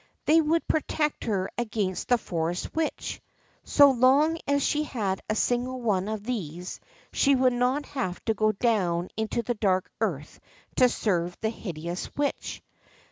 They 0.25 0.41
would 0.41 0.67
protect 0.67 1.25
her 1.25 1.51
against 1.59 2.07
the 2.07 2.17
Forest 2.17 2.73
Witch. 2.75 3.21
So 3.63 3.91
long 3.91 4.39
as 4.47 4.63
she 4.63 4.81
had 4.81 5.21
a 5.29 5.35
single 5.35 5.79
one 5.79 6.07
of 6.07 6.23
these, 6.23 6.79
she 7.13 7.35
would 7.35 7.53
not 7.53 7.85
have 7.85 8.19
to 8.25 8.33
go 8.33 8.51
doAvn 8.51 9.11
into 9.15 9.43
the 9.43 9.53
dark 9.53 9.91
earth 10.01 10.39
to 10.77 10.89
serve 10.89 11.37
the 11.41 11.51
hideous 11.51 12.09
Witch. 12.15 12.63